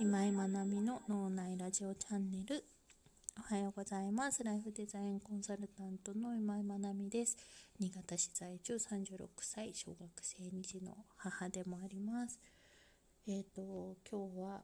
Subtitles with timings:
[0.00, 2.62] 今井まなみの脳内ラジオチャンネル。
[3.36, 4.44] おはようございます。
[4.44, 7.36] ライフデザインコンサルタントの今井まなみです。
[7.80, 12.38] 新潟市在住36歳小学生2児の母でもあります。
[13.26, 14.62] えっ、ー、と今日は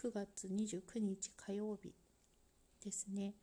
[0.00, 1.92] 9月29日火曜日
[2.84, 3.34] ですね。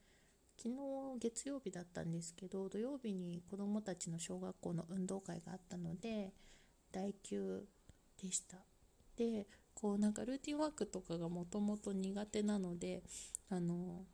[0.58, 0.76] 昨日
[1.20, 6.32] 月曜日だったんですけど土曜日に子どもたちの小学校の運動会があったので
[6.94, 7.66] 代休
[8.24, 8.56] でした。
[9.18, 13.04] でこうなんかルーティンワークとかがもともと苦手なので
[13.50, 14.06] あの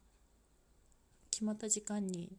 [1.30, 2.36] 決まった時間に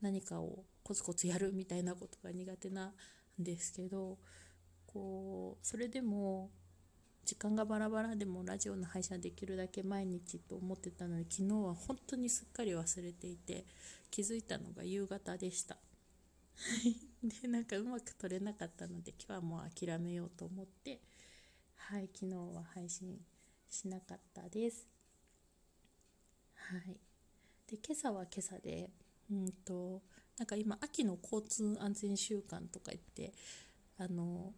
[0.00, 2.92] 何かをコツコツやるみたいなことが苦手な
[3.40, 4.18] んですけど
[4.86, 6.50] こうそれでも
[7.24, 13.64] 時間がバラバラでもラジオの配信できるだけ毎日と思ってたので昨日は本当にすっかり忘れていて
[14.10, 15.78] 気づいたのが夕方でした。
[17.22, 21.00] でなんかうまく撮れなかったので今日はもう諦めようと思って
[21.90, 23.18] はい昨日は配信
[23.68, 24.88] しなかったです
[26.54, 26.96] はい
[27.70, 28.88] で今朝は今朝で
[29.30, 30.00] うんと
[30.38, 33.34] なんか今秋の交通安全週間とか言って
[33.98, 34.52] あの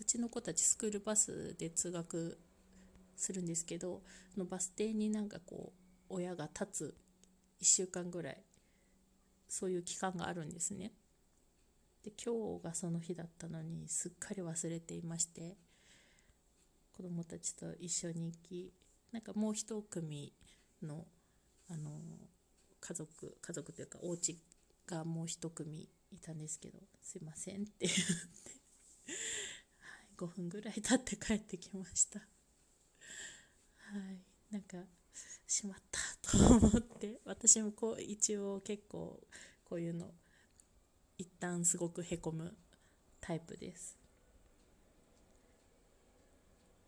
[0.00, 2.38] うちの子たちスクールバスで通学
[3.14, 4.02] するんですけど
[4.36, 5.72] のバス停になんかこ
[6.10, 6.94] う親が立つ
[7.60, 8.42] 1週間ぐらい
[9.48, 10.92] そういう期間があるんですね。
[12.06, 15.56] で今日がその日だったのにすっかり忘れていまして
[16.96, 18.72] 子供たちと一緒に行き
[19.10, 20.32] なんかもう一組
[20.84, 21.04] の
[21.68, 21.90] あの
[22.80, 24.38] 家族家族というかお家
[24.86, 28.02] がもう一組いたんですけどすいませんって言って、
[30.16, 32.20] 5分ぐらい経って帰ってきました。
[32.20, 32.24] は
[34.12, 34.76] いなんか
[35.48, 39.20] しまったと思って私もこう一応結構
[39.64, 40.06] こういうの
[41.18, 42.54] 一旦すごくへこむ
[43.20, 43.96] タイプです。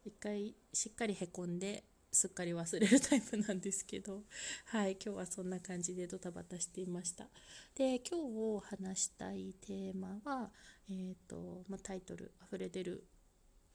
[0.04, 4.24] 一回しっかりへこんですっかり忘れるタイプなんですけど。
[4.66, 7.30] はい今日はそんな感じでドタバタしていました。
[7.74, 10.52] で今日話したいテーマは、
[10.90, 13.04] えーとま、タイトル「溢れ出る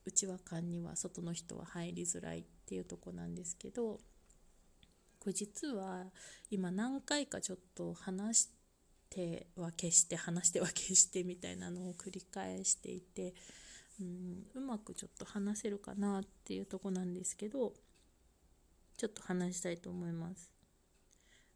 [0.06, 4.00] 内輪感には外の人は入りづらい」っていうとこなんですけど。
[5.20, 6.12] これ実は
[6.52, 8.62] 今何回かちょっと話して
[9.13, 13.34] 手は消して話しては消してみたいなのを繰り返していて、
[14.01, 17.73] うん、うまくちょっと話せるかなっていうとこなんですけど
[18.97, 20.52] ちょっと話したいと思います。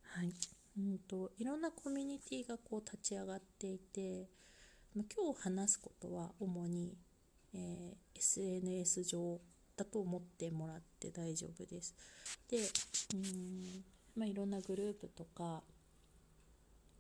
[0.04, 0.32] はい
[0.78, 4.30] うんと、いろんなコミュニティがこう立ち上がっていて、
[4.96, 6.96] 今日話すことは主に、
[7.54, 9.40] えー、SNS 上
[9.76, 11.96] だと思ってもらって大丈夫です。
[12.50, 13.84] で、うん
[14.16, 15.64] まあ、いろんなグループとか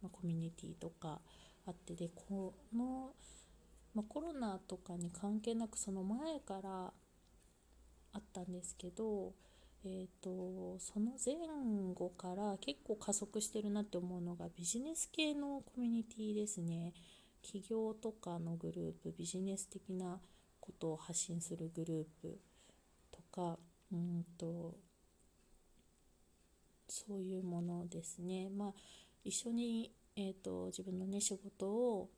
[0.01, 1.19] まあ、コミュニティとか
[1.65, 3.11] あってでこの、
[3.93, 6.93] まあ、コロナとかに関係なくその前から
[8.13, 9.33] あったんですけど、
[9.85, 11.35] えーと、その前
[11.93, 16.93] 後から結構加速してるなって思うのがビジネス系のコミュニティですね。
[17.43, 20.19] 企業とかのグループビジネス的な
[20.59, 22.39] ことを発信するグループ
[23.11, 23.57] とか
[23.91, 24.75] うんと
[26.89, 28.49] そういうものですね。
[28.49, 28.73] まあ
[29.23, 32.09] 一緒に、えーと、自分のね仕事を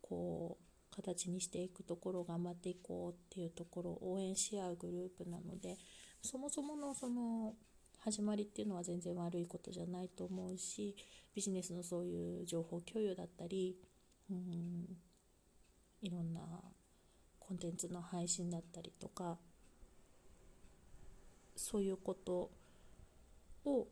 [0.00, 5.78] こう形にしていくところを頑張っていこうっていうところを応援し合うグループなので
[6.22, 7.54] そもそものその
[7.98, 10.94] 始まりっていうのは全然悪いことじゃないと思うし
[11.34, 13.76] ビジネスのそういう情報共有だったり
[14.30, 14.86] うん
[16.02, 16.40] いろんな
[17.38, 19.38] コンテンツの配信だったりとか
[21.56, 22.50] そういうこと
[23.64, 23.86] を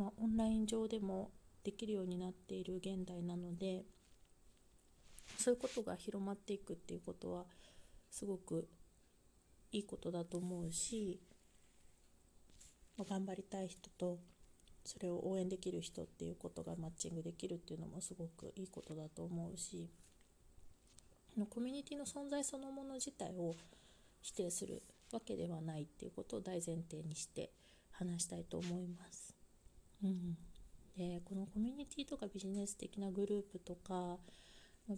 [0.00, 1.30] まあ、オンライン上でも
[1.62, 3.84] できるようになっている現代なので
[5.36, 7.44] そういうことが広まっていくっていうことは
[8.10, 8.66] すごく
[9.72, 11.20] いいことだと思うし、
[12.96, 14.20] まあ、頑張りたい人と
[14.86, 19.90] それを応援できる人っていうことがマッチングできるっていうのもすごくいいことだと思うし
[21.50, 23.54] コミュニティの存在そのもの自体を
[24.22, 24.82] 否定する
[25.12, 27.50] わけではないっていうことを大前提にして
[27.92, 29.29] 話したいと思います。
[30.02, 30.36] うん、
[30.96, 34.18] でこのコミュニティとかビジネス的なグループとか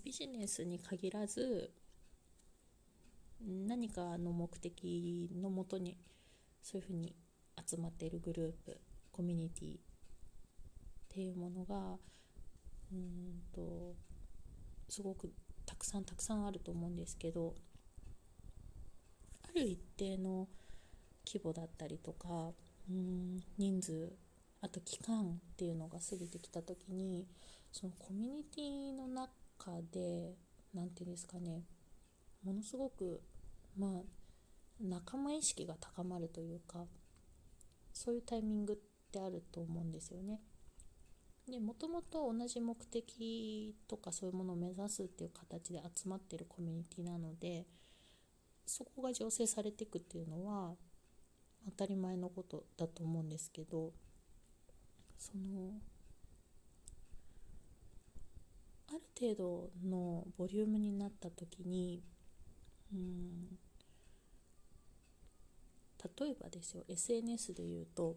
[0.04, 1.72] ビジネスに限らず
[3.44, 5.96] 何かの目的のもとに
[6.62, 7.14] そういうふうに
[7.66, 9.78] 集まっているグループコミュニティっ
[11.08, 11.98] ていうものが
[12.92, 13.94] うんと
[14.88, 15.30] すごく
[15.66, 17.54] たくさんたくさんあると思うんですけど
[19.42, 20.48] ある一定の
[21.26, 22.52] 規模だったりとか
[22.90, 24.12] うん人数
[24.62, 27.26] あと期間っていうのが過ぎてきた時に
[27.72, 29.28] そのコミュニティの中
[29.92, 30.36] で
[30.72, 31.62] 何て言うんですかね
[32.44, 33.20] ものすごく
[33.76, 33.90] まあ
[34.80, 36.84] 仲間意識が高まるというか
[37.92, 38.76] そういうタイミングっ
[39.10, 40.40] てあると思うんですよね。
[41.48, 47.66] でもともと同じ目的とかそういうものを目指すっていう形で集まってるコミュニティなので
[48.64, 50.74] そこが醸成されていくっていうのは
[51.64, 53.92] 当たり前のことだと思うんですけど
[55.22, 55.74] その
[58.88, 62.02] ある程度のボリュームになった時に
[62.92, 63.56] うん
[66.18, 68.16] 例えばですよ SNS で言うと,、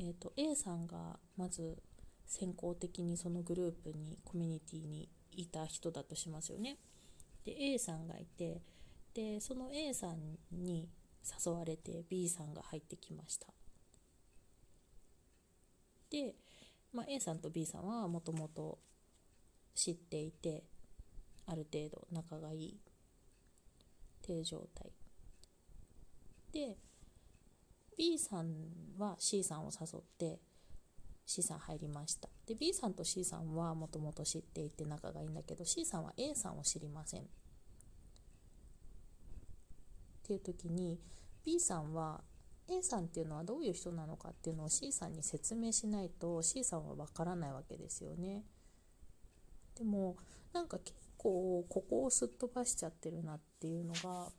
[0.00, 1.78] えーと、A さんがまず
[2.26, 6.78] 先行的にそのグループにコミュニティにいた人だとしますよね。
[7.44, 8.60] で A さんがいて
[9.14, 10.18] でその A さん
[10.50, 10.88] に
[11.24, 13.46] 誘われて B さんが入ってきました。
[16.10, 16.34] で、
[16.92, 18.78] まあ、A さんと B さんはもともと
[19.74, 20.64] 知っていて
[21.46, 22.76] ある程度仲がいいっ
[24.22, 24.90] ていう状態。
[26.52, 26.76] で
[27.96, 28.54] B さん
[28.98, 30.40] は C さんを誘って
[31.26, 32.28] C さん入りました。
[32.46, 37.28] で B さんと C さんはもともと知っていて仲がいいんだけど C さんは A さんを知りません。
[40.34, 41.00] っていう時に
[41.44, 42.22] B さんは
[42.68, 48.44] A さんっていうのはどういう人なのかっていうのを C さんに説明しないと C さんはわからないわけですよね。
[49.76, 50.16] でも
[50.52, 54.30] なんか結構ここをすっ飛ばしちゃってるなっていうのが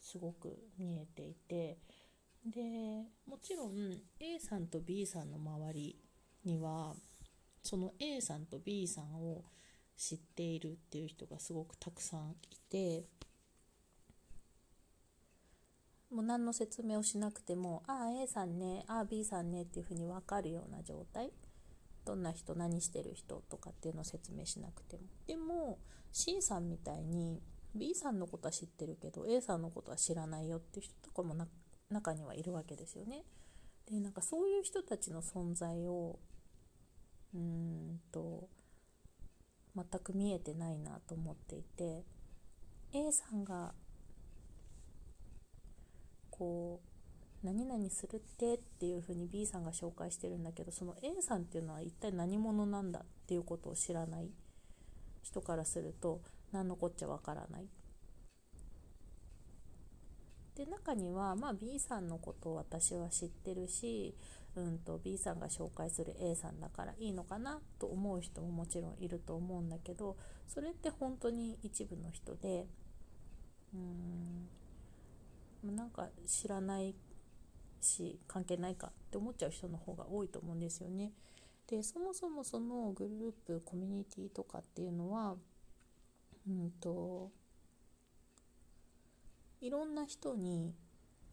[0.00, 1.78] すごく見えていて
[2.46, 5.98] でもちろん A さんと B さんの周り
[6.44, 6.94] には
[7.62, 9.44] その A さんと B さんを
[9.96, 13.04] 知っているっていう人がすごくたくさんいて
[16.10, 21.30] もう何の説明をしなくてもああ A さんねああ B さんねっていうふうに分かるような状態。
[22.04, 25.02] どんな人何してる人とかっていうのを説明しなくても。
[25.26, 25.78] でも
[26.10, 27.42] C さんみたいに
[27.74, 31.34] B さんのことは知ってるけど A さんのことは知らないよっていう人とかも
[31.90, 33.24] 中にはいるわけですよね。
[33.90, 36.18] でなんかそういう人たちの存在を
[37.34, 38.48] うーんと
[39.76, 42.04] 全く見えてないなと思っていて
[42.94, 43.74] A さんが
[46.38, 46.80] こ
[47.42, 54.30] う何々するってっていうふうに B さんが紹介してるんだけどその A さんっていうのは一体何者なんだっていうことを知らない
[55.22, 56.20] 人からすると
[56.52, 57.66] 何のこっちゃわからない。
[60.56, 64.16] で中には、まあ、B さんのことを私は知ってるし、
[64.56, 70.16] うんと、B さんが紹介する A さんだからいいのかなと思う人ももちろんいると思うんだけど
[70.48, 72.66] それって本当に一部の人で
[73.72, 74.48] うーん
[75.62, 76.94] なんか知らない
[77.80, 81.12] し関係ないかって思っちゃう人の方が多いと思うんですよね。
[81.66, 85.36] でそもそもそのグループコミュニティとかっていうのは
[86.48, 87.30] うんと
[89.60, 90.74] いろんな人に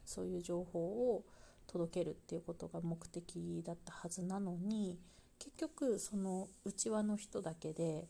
[0.04, 1.24] そういう情報を
[1.68, 5.00] 届けるっていうことが目的だったはずなのに
[5.40, 8.08] 結局その内輪の人だけで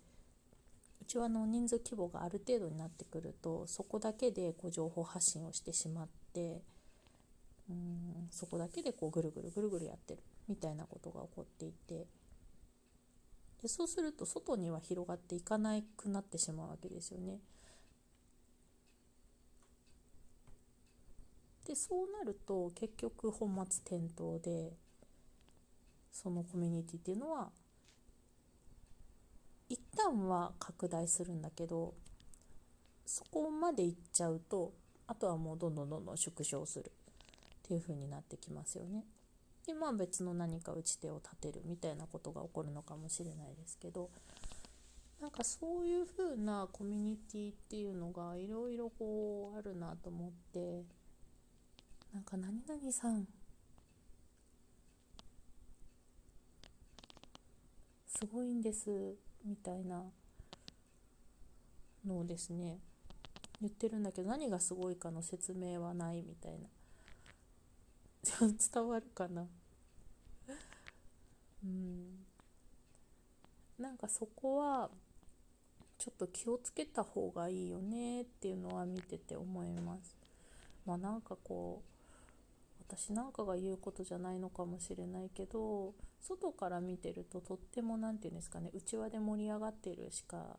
[1.01, 6.61] うちはの人数規模がある程度になってくるとそこだけでこう情報発信をしてしまって
[7.69, 12.05] うんそこだけでこうぐるぐるぐるぐるやってるみたいなことが起こっていて
[13.61, 17.39] でそうすると外には広がっていかなくなってしまうわけですよね。
[21.65, 24.71] でそうなると結局本末転倒で
[26.11, 27.49] そのコミュニティっていうのは
[29.69, 31.93] 一旦は拡大するんだけど
[33.05, 34.73] そこまでいっちゃうと
[35.07, 36.91] あとはもうどんどんどんどん縮小する。
[37.65, 39.03] っていう風になってきますよね。
[39.65, 44.11] でまあ別の何か打ち手を立てるみたいなことが起こるのかもしれないですけど
[45.19, 50.83] なんかそういう風なコミュニティっていうのがいろいろこうあるなと思って
[52.13, 53.27] なんか何々さん。
[58.05, 59.15] すごいんです。
[59.45, 60.03] みたいな
[62.05, 62.79] のをですね
[63.61, 66.67] 言ってるんだけど何がすごいかの説明はないみたいな。
[68.73, 69.47] 伝わるかな。
[71.63, 72.25] うん。
[73.79, 74.89] なんかそこは
[75.97, 80.15] ちょっと気をつけた方がいいよねっていうのは見てて思います。
[80.85, 81.94] まあなんかこう
[82.97, 90.57] 私なんかが言うことじゃないのかもしれないけど外から見てるととっても何て言うんですかね内輪で盛り上がってるしか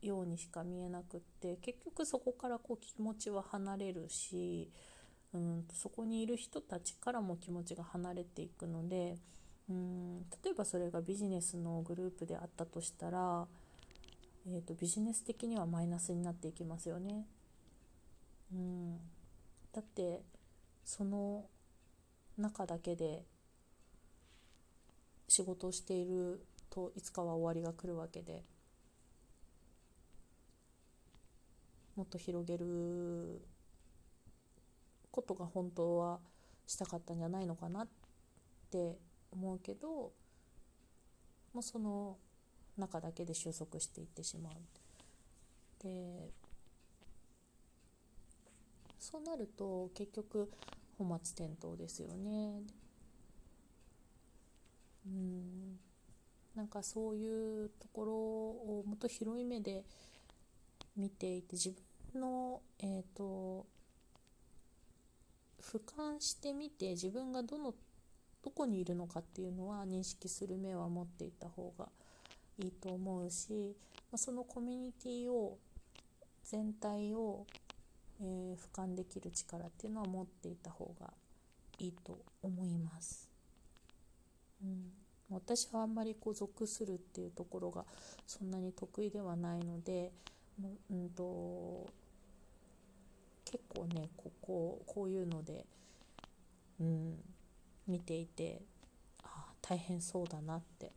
[0.00, 4.70] ようにしか見えなくって結局そこからこう気持ちは離れるし
[5.32, 9.16] うんそこにいる人たちからも気持ちが離れていくので
[9.68, 13.46] うん例えばそれがビジネスのグループであったとしたら、
[14.46, 17.26] えーと、ビジネス的にはマイナスになっていきますよね。
[18.50, 18.96] うん、
[19.72, 20.22] だって
[20.84, 21.44] その
[22.38, 23.24] 中だけで
[25.26, 26.40] 仕事をしている
[26.70, 28.42] といつかは終わりが来るわけで
[31.96, 33.40] もっと広げる
[35.10, 36.20] ことが本当は
[36.66, 37.88] したかったんじゃないのかなっ
[38.70, 38.96] て
[39.32, 40.12] 思うけど
[41.52, 42.16] もうその
[42.76, 44.52] 中だけで収束していってしまう。
[45.82, 46.30] で
[49.00, 50.50] そうなると結局
[50.98, 52.62] 本末転倒ですよね。
[55.06, 55.78] うん
[56.54, 59.84] なんかそういうところをもっと広い目で
[60.96, 61.72] 見ていて自
[62.12, 63.64] 分の、えーと、
[65.62, 67.74] 俯瞰してみて自分がどの
[68.42, 71.88] どこにいるのかっていうのは認識する目は持っていた方が
[72.58, 73.76] いいと思うし、
[74.10, 75.58] まあ、そのコミュニティを
[76.44, 77.46] 全体を、
[78.20, 81.12] えー、俯瞰できる力っていうのは持っていた方が
[81.78, 83.28] いいと思います。
[84.62, 84.92] うん
[85.30, 87.84] 私はあんまりこう属するっていうところが
[88.26, 90.10] そんなに得意ではないので、
[90.90, 91.86] うんと、
[93.44, 95.66] 結構ねこここういうので、
[96.80, 97.14] うん、
[97.86, 98.62] 見ていて
[99.22, 100.92] あ大変そうだなって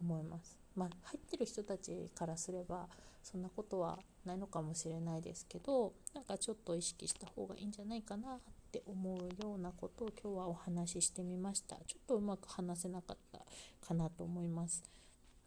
[0.00, 0.63] 思います。
[0.76, 2.88] まあ、入ってる人たちからすれば
[3.22, 8.38] そんなことはないのかもしれないですけどなんかちょっと意識した方がいいんじゃないかなっ
[8.70, 11.76] て思うようなことを今日はお話ししてみました。
[11.86, 13.38] ちょっとうまく話せなかった
[13.86, 14.82] かなと思います。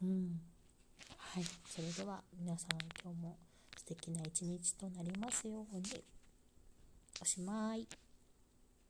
[0.01, 0.39] うん。
[1.17, 1.43] はい。
[1.69, 2.69] それでは皆さん
[3.03, 3.37] 今日も
[3.75, 6.03] 素敵な一日となりますように。
[7.21, 8.06] おしまい。